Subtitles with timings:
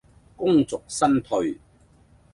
[0.35, 1.59] 功遂身退